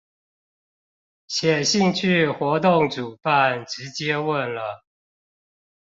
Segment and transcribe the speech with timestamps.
[1.27, 4.83] 寫信去活動主辦直接問了